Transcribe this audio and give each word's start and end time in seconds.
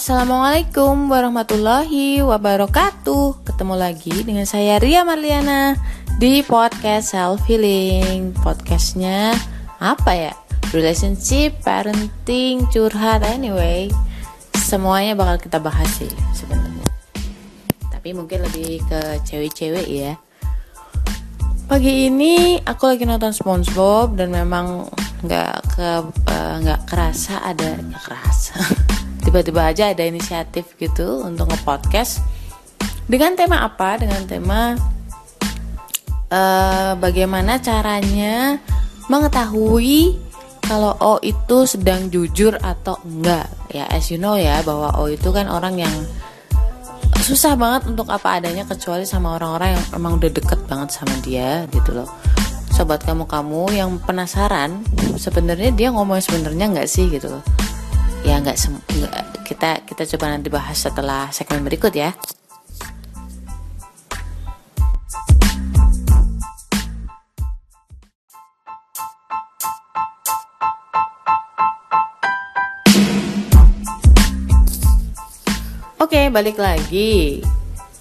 Assalamualaikum 0.00 1.12
warahmatullahi 1.12 2.24
wabarakatuh. 2.24 3.44
Ketemu 3.44 3.74
lagi 3.76 4.24
dengan 4.24 4.48
saya 4.48 4.80
Ria 4.80 5.04
Marliana 5.04 5.76
Di 6.16 6.40
podcast 6.40 7.12
Self 7.12 7.44
Healing 7.44 8.32
Podcastnya 8.40 9.36
apa 9.76 10.12
ya? 10.16 10.32
Relationship, 10.72 11.60
parenting, 11.60 12.64
curhat, 12.72 13.20
anyway 13.28 13.92
Semuanya 14.56 15.12
bakal 15.12 15.36
kita 15.36 15.60
bahas 15.60 15.92
sih 15.92 16.08
sebenarnya. 16.32 16.88
Tapi 17.92 18.16
mungkin 18.16 18.40
lebih 18.48 18.80
ke 18.88 19.20
cewek-cewek 19.28 19.84
ya. 19.84 20.16
Pagi 21.68 22.08
ini 22.08 22.56
aku 22.56 22.88
lagi 22.88 23.04
nonton 23.04 23.36
SpongeBob 23.36 24.16
dan 24.16 24.32
memang 24.32 24.88
nggak 25.20 25.76
ke 25.76 25.88
eh, 26.32 26.54
nggak 26.64 26.80
uh, 26.80 26.86
kerasa 26.88 27.44
ada 27.44 27.76
nggak 27.76 28.00
kerasa 28.08 28.56
tiba-tiba 29.30 29.70
aja 29.70 29.94
ada 29.94 30.02
inisiatif 30.02 30.74
gitu 30.74 31.22
untuk 31.22 31.54
ngepodcast. 31.54 32.18
Dengan 33.06 33.38
tema 33.38 33.62
apa? 33.62 33.94
Dengan 33.94 34.26
tema 34.26 34.74
uh, 36.34 36.98
bagaimana 36.98 37.62
caranya 37.62 38.58
mengetahui 39.06 40.18
kalau 40.66 40.98
O 40.98 41.22
itu 41.22 41.62
sedang 41.62 42.10
jujur 42.10 42.58
atau 42.58 42.98
enggak. 43.06 43.46
Ya 43.70 43.86
as 43.86 44.10
you 44.10 44.18
know 44.18 44.34
ya 44.34 44.66
bahwa 44.66 44.98
O 44.98 45.06
itu 45.06 45.30
kan 45.30 45.46
orang 45.46 45.78
yang 45.78 45.94
susah 47.22 47.54
banget 47.54 47.86
untuk 47.86 48.10
apa 48.10 48.42
adanya 48.42 48.66
kecuali 48.66 49.06
sama 49.06 49.38
orang-orang 49.38 49.78
yang 49.78 49.84
emang 49.94 50.18
udah 50.18 50.30
deket 50.34 50.58
banget 50.66 50.90
sama 50.90 51.14
dia 51.22 51.70
gitu 51.70 52.02
loh. 52.02 52.10
Sobat 52.74 53.06
kamu 53.06 53.30
kamu 53.30 53.78
yang 53.78 53.94
penasaran 54.02 54.82
sebenarnya 55.14 55.70
dia 55.70 55.94
ngomong 55.94 56.18
sebenarnya 56.18 56.66
nggak 56.74 56.90
sih 56.90 57.06
gitu 57.06 57.30
loh 57.30 57.59
ya 58.24 58.36
nggak 58.40 58.58
kita 59.46 59.82
kita 59.88 60.02
coba 60.16 60.36
nanti 60.36 60.48
bahas 60.52 60.78
setelah 60.78 61.32
segmen 61.32 61.64
berikut 61.64 61.92
ya 61.94 62.12
Oke, 76.10 76.26
balik 76.26 76.58
lagi 76.58 77.38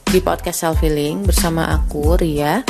di 0.09 0.19
podcast 0.25 0.65
self 0.65 0.81
healing 0.81 1.29
bersama 1.29 1.69
aku 1.69 2.17
Ria. 2.17 2.65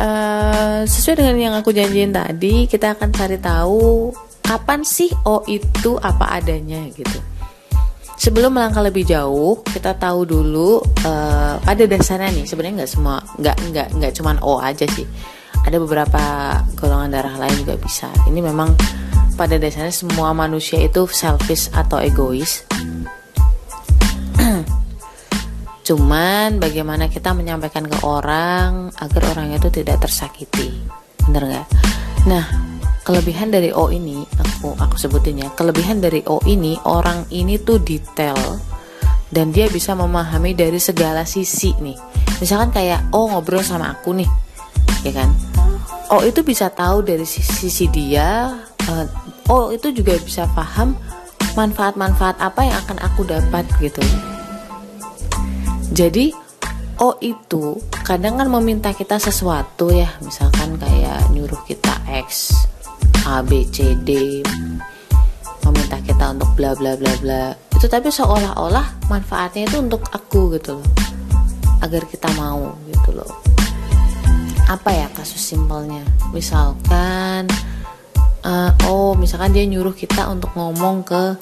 Uh, 0.00 0.88
sesuai 0.88 1.20
dengan 1.20 1.36
yang 1.36 1.54
aku 1.60 1.68
janjiin 1.68 2.16
tadi, 2.16 2.64
kita 2.64 2.96
akan 2.96 3.12
cari 3.12 3.36
tahu 3.36 4.08
kapan 4.44 4.84
sih 4.84 5.08
O 5.24 5.40
itu 5.48 5.96
apa 5.98 6.36
adanya 6.36 6.84
gitu. 6.92 7.18
Sebelum 8.14 8.54
melangkah 8.54 8.84
lebih 8.84 9.02
jauh, 9.02 9.64
kita 9.66 9.98
tahu 9.98 10.22
dulu 10.22 10.78
uh, 11.02 11.58
pada 11.58 11.84
dasarnya 11.88 12.30
nih 12.30 12.46
sebenarnya 12.46 12.84
nggak 12.84 12.92
semua 12.92 13.18
nggak 13.40 13.56
nggak 13.72 13.88
nggak 13.98 14.12
cuman 14.14 14.36
O 14.44 14.60
aja 14.60 14.86
sih. 14.86 15.08
Ada 15.64 15.80
beberapa 15.80 16.22
golongan 16.76 17.10
darah 17.10 17.34
lain 17.40 17.56
juga 17.64 17.74
bisa. 17.80 18.12
Ini 18.28 18.38
memang 18.44 18.76
pada 19.34 19.58
dasarnya 19.58 19.90
semua 19.90 20.30
manusia 20.30 20.78
itu 20.78 21.10
selfish 21.10 21.66
atau 21.74 21.98
egois 21.98 22.62
Cuman 25.84 26.62
bagaimana 26.62 27.12
kita 27.12 27.36
menyampaikan 27.36 27.84
ke 27.84 27.98
orang 28.06 28.88
agar 28.96 29.22
orang 29.36 29.52
itu 29.52 29.68
tidak 29.68 30.00
tersakiti, 30.00 30.72
bener 31.28 31.44
nggak? 31.44 31.66
Nah, 32.24 32.73
kelebihan 33.04 33.52
dari 33.52 33.70
O 33.70 33.92
ini 33.92 34.24
aku 34.40 34.74
aku 34.74 34.96
sebutin 34.96 35.44
ya, 35.44 35.48
kelebihan 35.52 36.00
dari 36.00 36.24
O 36.26 36.40
ini 36.48 36.80
orang 36.88 37.28
ini 37.30 37.60
tuh 37.60 37.78
detail 37.78 38.36
dan 39.28 39.52
dia 39.52 39.68
bisa 39.68 39.92
memahami 39.92 40.56
dari 40.56 40.80
segala 40.80 41.28
sisi 41.28 41.76
nih. 41.78 41.96
Misalkan 42.40 42.72
kayak 42.72 43.12
O 43.12 43.28
ngobrol 43.28 43.62
sama 43.62 43.92
aku 43.92 44.16
nih, 44.16 44.30
ya 45.04 45.12
kan? 45.12 45.30
O 46.08 46.24
itu 46.24 46.40
bisa 46.40 46.72
tahu 46.72 47.04
dari 47.04 47.28
sisi, 47.28 47.68
sisi 47.68 47.86
dia. 47.92 48.56
Uh, 48.84 49.08
o 49.48 49.72
itu 49.72 49.92
juga 49.92 50.16
bisa 50.20 50.44
paham 50.52 50.96
manfaat-manfaat 51.54 52.40
apa 52.40 52.60
yang 52.66 52.76
akan 52.84 52.98
aku 53.00 53.22
dapat 53.24 53.64
gitu 53.80 54.02
jadi 55.94 56.34
O 56.94 57.18
itu 57.18 57.82
kadang 58.06 58.38
kan 58.38 58.46
meminta 58.46 58.94
kita 58.94 59.18
sesuatu 59.18 59.90
ya 59.90 60.06
misalkan 60.22 60.78
kayak 60.78 61.26
nyuruh 61.34 61.58
kita 61.66 61.90
X 62.06 62.54
A 63.24 63.40
B 63.40 63.64
C 63.72 63.96
D. 64.04 64.44
Meminta 65.64 65.96
kita 66.04 66.36
untuk 66.36 66.52
bla 66.56 66.76
bla 66.76 66.92
bla 66.96 67.12
bla. 67.24 67.56
Itu 67.72 67.88
tapi 67.88 68.12
seolah-olah 68.12 69.08
manfaatnya 69.08 69.64
itu 69.64 69.80
untuk 69.80 70.04
aku 70.12 70.52
gitu 70.56 70.76
loh. 70.76 70.88
Agar 71.80 72.04
kita 72.08 72.28
mau 72.36 72.76
gitu 72.88 73.16
loh. 73.16 73.32
Apa 74.68 74.92
ya 74.92 75.08
kasus 75.12 75.40
simpelnya? 75.40 76.04
Misalkan 76.32 77.48
uh, 78.44 78.72
oh 78.88 79.12
misalkan 79.16 79.52
dia 79.52 79.64
nyuruh 79.64 79.92
kita 79.92 80.28
untuk 80.28 80.52
ngomong 80.56 81.04
ke 81.04 81.36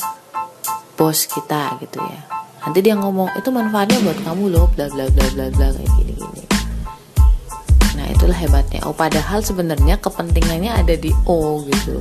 bos 0.94 1.26
kita 1.26 1.78
gitu 1.82 1.98
ya. 1.98 2.20
Nanti 2.62 2.78
dia 2.78 2.94
ngomong 2.94 3.34
itu 3.34 3.50
manfaatnya 3.50 3.98
buat 4.06 4.18
kamu 4.22 4.54
loh 4.54 4.70
bla 4.70 4.86
bla 4.86 5.10
bla 5.10 5.26
bla 5.34 5.46
bla 5.50 5.66
kayak 5.74 5.90
nah 5.90 6.01
itulah 8.22 8.38
hebatnya. 8.38 8.78
Oh 8.86 8.94
padahal 8.94 9.42
sebenarnya 9.42 9.98
kepentingannya 9.98 10.70
ada 10.70 10.94
di 10.94 11.10
O 11.26 11.58
gitu. 11.66 11.98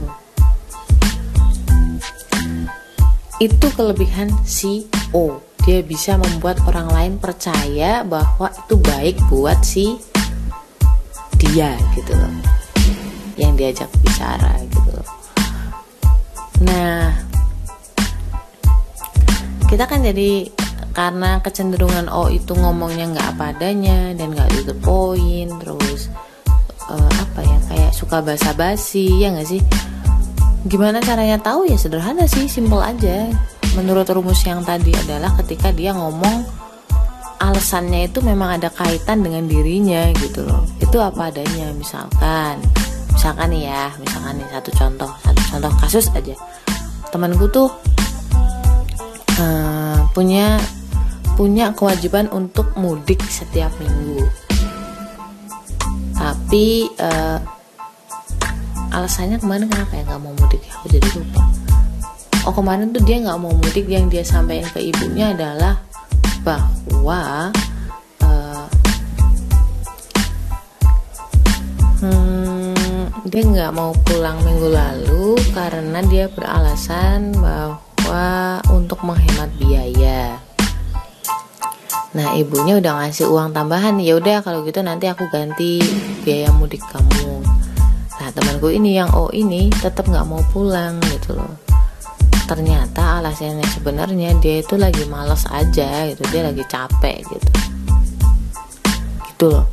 Itu 3.41 3.67
kelebihan 3.73 4.29
si 4.45 4.85
O. 5.17 5.41
Dia 5.65 5.81
bisa 5.81 6.21
membuat 6.21 6.61
orang 6.69 6.93
lain 6.93 7.13
percaya 7.17 8.05
bahwa 8.05 8.53
itu 8.53 8.77
baik 8.77 9.17
buat 9.33 9.65
si 9.65 9.97
dia 11.41 11.73
gitu 11.97 12.13
loh. 12.13 12.33
Yang 13.33 13.51
diajak 13.57 13.89
bicara 14.05 14.61
gitu 14.61 14.89
loh. 14.93 15.07
Nah 16.69 17.17
kita 19.65 19.89
kan 19.89 20.05
jadi 20.05 20.45
karena 20.91 21.39
kecenderungan 21.39 22.11
oh 22.11 22.27
itu 22.27 22.51
ngomongnya 22.55 23.15
nggak 23.15 23.27
apa 23.35 23.43
adanya 23.55 24.11
dan 24.15 24.35
nggak 24.35 24.51
itu 24.59 24.75
poin 24.79 25.47
terus 25.59 26.11
uh, 26.91 27.11
apa 27.11 27.39
ya 27.43 27.57
kayak 27.71 27.91
suka 27.95 28.19
basa-basi 28.19 29.23
ya 29.23 29.31
nggak 29.31 29.47
sih? 29.47 29.61
Gimana 30.67 31.01
caranya 31.01 31.41
tahu? 31.41 31.65
Ya 31.65 31.77
sederhana 31.79 32.29
sih 32.29 32.45
simple 32.45 32.83
aja. 32.83 33.31
Menurut 33.73 34.05
rumus 34.11 34.43
yang 34.43 34.61
tadi 34.67 34.91
adalah 34.93 35.31
ketika 35.41 35.71
dia 35.71 35.95
ngomong 35.95 36.43
alasannya 37.41 38.05
itu 38.05 38.21
memang 38.21 38.61
ada 38.61 38.69
kaitan 38.69 39.25
dengan 39.25 39.49
dirinya 39.49 40.11
gitu 40.19 40.45
loh. 40.45 40.67
Itu 40.77 41.01
apa 41.01 41.33
adanya 41.33 41.73
misalkan 41.73 42.61
misalkan 43.11 43.53
ya 43.53 43.89
misalkan 44.01 44.37
nih 44.37 44.49
satu 44.49 44.69
contoh 44.75 45.09
satu 45.23 45.41
contoh 45.55 45.71
kasus 45.81 46.05
aja. 46.13 46.35
Temanku 47.09 47.49
tuh 47.49 47.69
uh, 49.41 49.97
punya 50.13 50.61
punya 51.41 51.73
kewajiban 51.73 52.29
untuk 52.29 52.69
mudik 52.77 53.17
setiap 53.25 53.73
minggu. 53.81 54.29
Tapi 56.13 56.85
uh, 57.01 57.41
alasannya 58.93 59.41
kemarin 59.41 59.65
kenapa 59.65 59.97
ya 59.97 60.05
nggak 60.05 60.21
mau 60.21 60.37
mudik 60.37 60.61
ya? 60.61 60.71
Aku 60.77 60.85
jadi 60.93 61.09
lupa. 61.17 61.41
Oh 62.45 62.53
kemarin 62.53 62.93
tuh 62.93 63.01
dia 63.01 63.17
nggak 63.25 63.41
mau 63.41 63.57
mudik. 63.57 63.89
Yang 63.89 64.05
dia 64.13 64.21
sampaikan 64.21 64.69
ke 64.69 64.85
ibunya 64.85 65.33
adalah 65.33 65.81
bahwa 66.45 67.49
uh, 68.21 68.65
hmm, 72.05 73.25
dia 73.33 73.41
nggak 73.49 73.73
mau 73.73 73.97
pulang 74.05 74.37
minggu 74.45 74.69
lalu 74.77 75.41
karena 75.57 76.05
dia 76.05 76.29
beralasan 76.29 77.33
bahwa 77.33 78.61
untuk 78.69 79.01
menghemat 79.01 79.49
biaya. 79.57 80.37
Nah, 82.11 82.35
ibunya 82.35 82.75
udah 82.79 82.91
ngasih 82.99 83.31
uang 83.31 83.55
tambahan. 83.55 83.95
Ya 84.03 84.19
udah 84.19 84.43
kalau 84.43 84.67
gitu 84.67 84.83
nanti 84.83 85.07
aku 85.07 85.31
ganti 85.31 85.79
biaya 86.27 86.51
mudik 86.51 86.83
kamu. 86.91 87.39
Nah, 88.19 88.29
temanku 88.35 88.67
ini 88.67 88.99
yang 88.99 89.09
oh 89.15 89.31
ini 89.31 89.71
tetap 89.71 90.05
nggak 90.11 90.27
mau 90.27 90.43
pulang 90.51 90.99
gitu 91.07 91.39
loh. 91.39 91.55
Ternyata 92.45 93.23
alasannya 93.23 93.63
sebenarnya 93.71 94.35
dia 94.43 94.59
itu 94.59 94.75
lagi 94.75 95.07
males 95.07 95.47
aja 95.47 96.11
gitu. 96.11 96.21
Dia 96.27 96.51
lagi 96.51 96.63
capek 96.67 97.17
gitu. 97.23 97.49
Gitu 99.31 99.45
loh. 99.47 99.65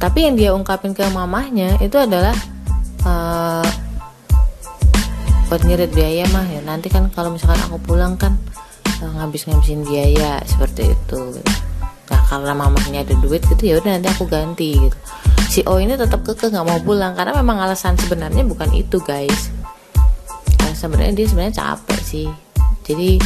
Tapi 0.00 0.24
yang 0.24 0.34
dia 0.40 0.50
ungkapin 0.56 0.96
ke 0.96 1.04
mamahnya 1.10 1.76
itu 1.84 2.00
adalah 2.00 2.32
uh, 3.04 3.66
buat 5.48 5.64
ngirit 5.64 5.90
biaya 5.96 6.28
mah 6.28 6.44
ya 6.44 6.60
nanti 6.60 6.92
kan 6.92 7.08
kalau 7.08 7.32
misalkan 7.32 7.56
aku 7.66 7.80
pulang 7.80 8.20
kan 8.20 8.36
ngabis-ngabisin 9.06 9.86
biaya 9.86 10.42
seperti 10.42 10.90
itu 10.90 11.18
gitu. 11.38 11.52
nah 12.08 12.20
karena 12.26 12.52
mamanya 12.56 13.04
ada 13.04 13.14
duit 13.20 13.44
gitu 13.46 13.62
ya 13.62 13.74
udah 13.78 14.00
nanti 14.00 14.08
aku 14.08 14.24
ganti 14.26 14.80
gitu. 14.80 14.96
Si 15.48 15.60
O 15.64 15.80
ini 15.80 15.96
tetap 15.96 16.24
keke 16.24 16.52
nggak 16.52 16.66
mau 16.66 16.80
pulang 16.80 17.12
karena 17.16 17.36
memang 17.36 17.60
alasan 17.60 17.96
sebenarnya 17.96 18.44
bukan 18.44 18.68
itu 18.72 19.00
guys. 19.00 19.52
Nah, 20.60 20.72
sebenarnya 20.76 21.24
dia 21.24 21.26
sebenarnya 21.28 21.54
capek 21.56 22.00
sih. 22.04 22.28
Jadi 22.84 23.20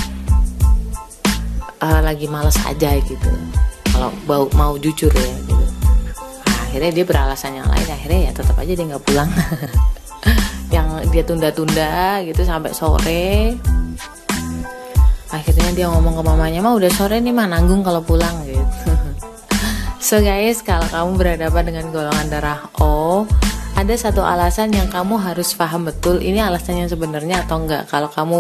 uh, 1.83 2.01
lagi 2.03 2.27
males 2.31 2.55
aja 2.63 2.99
gitu. 3.03 3.31
Kalau 3.91 4.11
mau 4.27 4.47
mau 4.55 4.73
jujur 4.79 5.11
ya 5.11 5.35
gitu. 5.47 5.67
Nah, 6.47 6.59
akhirnya 6.71 6.91
dia 6.91 7.05
beralasan 7.07 7.59
yang 7.59 7.67
lain 7.71 7.87
akhirnya 7.87 8.21
ya 8.29 8.33
tetap 8.35 8.55
aja 8.59 8.73
dia 8.75 8.87
nggak 8.87 9.05
pulang. 9.07 9.31
Yang 10.73 10.89
dia 11.13 11.23
tunda-tunda 11.29 12.25
gitu 12.25 12.49
sampai 12.49 12.73
sore 12.73 13.61
akhirnya 15.33 15.73
dia 15.73 15.87
ngomong 15.89 16.21
ke 16.21 16.23
mamanya 16.23 16.61
mah 16.61 16.77
udah 16.77 16.93
sore 16.93 17.19
nih 17.19 17.33
mah 17.33 17.49
nanggung 17.49 17.81
kalau 17.81 18.05
pulang 18.05 18.45
gitu. 18.45 18.61
So 20.03 20.21
guys 20.21 20.61
kalau 20.61 20.85
kamu 20.93 21.11
berhadapan 21.17 21.63
dengan 21.73 21.85
golongan 21.89 22.27
darah 22.29 22.61
O 22.83 23.25
ada 23.73 23.95
satu 23.97 24.21
alasan 24.21 24.69
yang 24.71 24.93
kamu 24.93 25.17
harus 25.17 25.57
paham 25.57 25.89
betul 25.89 26.21
ini 26.21 26.37
alasan 26.39 26.85
yang 26.85 26.91
sebenarnya 26.93 27.49
atau 27.49 27.65
enggak. 27.65 27.89
Kalau 27.89 28.13
kamu 28.13 28.39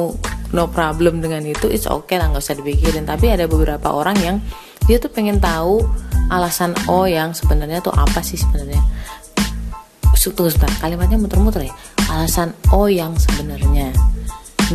no 0.52 0.68
problem 0.68 1.24
dengan 1.24 1.40
itu 1.48 1.72
it's 1.72 1.88
okay 1.88 2.20
lah 2.20 2.28
nggak 2.28 2.44
usah 2.44 2.58
dipikirin. 2.60 3.08
Tapi 3.08 3.32
ada 3.32 3.48
beberapa 3.48 3.88
orang 3.90 4.16
yang 4.20 4.36
dia 4.84 5.00
tuh 5.00 5.08
pengen 5.08 5.40
tahu 5.40 5.80
alasan 6.28 6.76
O 6.90 7.08
yang 7.08 7.32
sebenarnya 7.32 7.80
tuh 7.80 7.94
apa 7.96 8.20
sih 8.20 8.36
sebenarnya. 8.36 8.82
Tunggu 10.22 10.54
sebentar 10.54 10.70
kalimatnya 10.78 11.18
muter-muter 11.18 11.66
ya. 11.66 11.74
Alasan 12.12 12.54
O 12.70 12.86
yang 12.86 13.16
sebenarnya. 13.18 13.90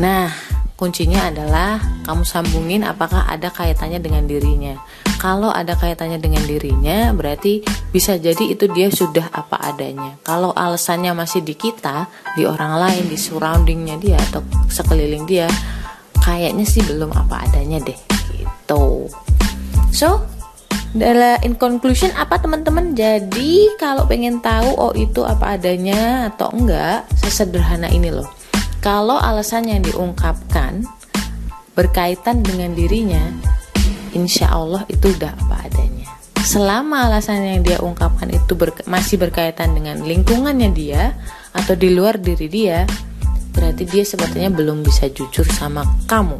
Nah 0.02 0.57
kuncinya 0.78 1.34
adalah 1.34 1.82
kamu 2.06 2.24
sambungin 2.24 2.86
apakah 2.86 3.26
ada 3.26 3.50
kaitannya 3.50 3.98
dengan 3.98 4.30
dirinya 4.30 4.78
kalau 5.18 5.50
ada 5.50 5.74
kaitannya 5.74 6.22
dengan 6.22 6.46
dirinya, 6.46 7.10
berarti 7.10 7.66
bisa 7.90 8.22
jadi 8.22 8.54
itu 8.54 8.70
dia 8.70 8.94
sudah 8.94 9.34
apa 9.34 9.58
adanya. 9.74 10.14
Kalau 10.22 10.54
alasannya 10.54 11.10
masih 11.18 11.42
di 11.42 11.58
kita, 11.58 12.06
di 12.38 12.46
orang 12.46 12.78
lain, 12.78 13.10
di 13.10 13.18
surroundingnya 13.18 13.98
dia 13.98 14.22
atau 14.30 14.46
sekeliling 14.70 15.26
dia, 15.26 15.50
kayaknya 16.22 16.70
sih 16.70 16.86
belum 16.86 17.10
apa 17.18 17.50
adanya 17.50 17.82
deh, 17.82 17.98
gitu. 18.38 19.10
So, 19.90 20.22
dalam 20.94 21.42
in 21.42 21.58
conclusion 21.58 22.14
apa 22.14 22.38
teman-teman? 22.38 22.94
Jadi 22.94 23.74
kalau 23.82 24.06
pengen 24.06 24.38
tahu 24.38 24.70
oh 24.78 24.94
itu 24.94 25.26
apa 25.26 25.58
adanya 25.58 26.30
atau 26.30 26.54
enggak, 26.54 27.10
sesederhana 27.18 27.90
ini 27.90 28.14
loh. 28.14 28.37
Kalau 28.78 29.18
alasan 29.18 29.68
yang 29.68 29.82
diungkapkan 29.82 30.86
berkaitan 31.74 32.46
dengan 32.46 32.78
dirinya, 32.78 33.22
insya 34.14 34.54
Allah 34.54 34.86
itu 34.90 35.14
udah 35.14 35.34
apa 35.34 35.66
adanya. 35.66 36.10
Selama 36.42 37.12
alasan 37.12 37.44
yang 37.44 37.62
dia 37.66 37.78
ungkapkan 37.84 38.32
itu 38.32 38.56
ber, 38.56 38.72
masih 38.88 39.20
berkaitan 39.20 39.76
dengan 39.76 40.00
lingkungannya 40.06 40.70
dia 40.72 41.18
atau 41.52 41.74
di 41.76 41.92
luar 41.92 42.22
diri 42.22 42.48
dia, 42.48 42.88
berarti 43.52 43.84
dia 43.84 44.06
sebetulnya 44.06 44.54
belum 44.54 44.86
bisa 44.86 45.10
jujur 45.12 45.44
sama 45.50 45.84
kamu. 46.06 46.40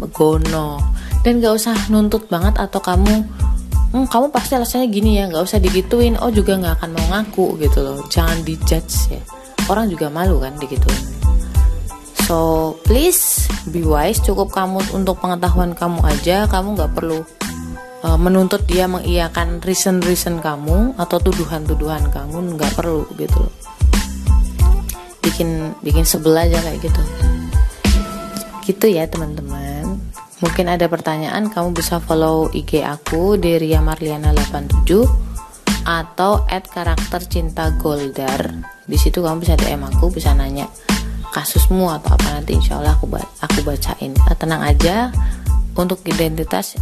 Begono. 0.00 0.80
Dan 1.22 1.38
gak 1.38 1.54
usah 1.54 1.76
nuntut 1.92 2.26
banget 2.26 2.58
atau 2.58 2.82
kamu 2.82 3.22
hmm, 3.92 4.08
kamu 4.08 4.32
pasti 4.32 4.56
alasannya 4.56 4.88
gini 4.88 5.20
ya 5.20 5.28
nggak 5.28 5.44
usah 5.44 5.60
digituin 5.60 6.16
oh 6.18 6.32
juga 6.32 6.56
nggak 6.58 6.80
akan 6.80 6.90
mau 6.96 7.06
ngaku 7.12 7.60
gitu 7.62 7.78
loh 7.84 8.00
jangan 8.08 8.40
dijudge 8.42 9.12
ya 9.12 9.22
orang 9.70 9.90
juga 9.90 10.10
malu 10.10 10.42
kan 10.42 10.54
digituin 10.58 11.12
So 12.22 12.78
please 12.86 13.50
be 13.68 13.82
wise. 13.82 14.22
Cukup 14.22 14.54
kamu 14.54 14.80
untuk 14.94 15.18
pengetahuan 15.18 15.74
kamu 15.74 16.00
aja. 16.06 16.46
Kamu 16.46 16.78
nggak 16.78 16.94
perlu 16.94 17.20
uh, 18.06 18.18
menuntut 18.18 18.62
dia 18.64 18.86
mengiyakan 18.86 19.58
reason-reason 19.60 20.38
kamu 20.38 20.94
atau 20.96 21.18
tuduhan-tuduhan 21.18 22.08
kamu. 22.14 22.56
Nggak 22.56 22.72
perlu 22.78 23.04
gitu. 23.18 23.42
Bikin 25.20 25.76
bikin 25.82 26.06
sebel 26.06 26.38
aja 26.38 26.62
kayak 26.62 26.78
gitu. 26.80 27.02
Gitu 28.64 28.86
ya 28.94 29.04
teman-teman. 29.10 29.98
Mungkin 30.42 30.66
ada 30.66 30.90
pertanyaan, 30.90 31.52
kamu 31.52 31.70
bisa 31.76 32.02
follow 32.02 32.50
IG 32.50 32.82
aku 32.82 33.38
Deria 33.38 33.78
Marliana 33.78 34.34
87 34.34 35.31
atau 35.82 36.46
add 36.46 36.66
karakter 36.70 37.22
cinta 37.26 37.74
Goldar. 37.78 38.54
Di 38.86 38.98
situ 38.98 39.22
kamu 39.22 39.42
bisa 39.42 39.54
DM 39.58 39.82
aku, 39.86 40.10
bisa 40.10 40.34
nanya 40.34 40.70
kasusmu 41.32 41.88
atau 41.88 42.12
apa 42.12 42.38
nanti 42.38 42.54
insya 42.54 42.78
Allah 42.78 42.94
aku 42.94 43.08
aku 43.16 43.58
bacain. 43.64 44.12
Nah, 44.14 44.36
tenang 44.36 44.62
aja 44.62 45.10
untuk 45.74 46.04
identitas 46.04 46.76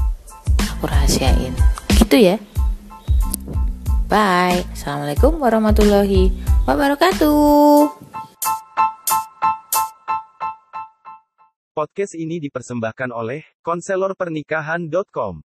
aku 0.58 0.90
rahasiain. 0.90 1.54
Gitu 1.96 2.16
ya. 2.18 2.36
Bye. 4.10 4.66
Assalamualaikum 4.74 5.38
warahmatullahi 5.38 6.34
wabarakatuh. 6.66 8.10
Podcast 11.70 12.12
ini 12.18 12.42
dipersembahkan 12.42 13.14
oleh 13.14 13.46
konselorpernikahan.com. 13.62 15.46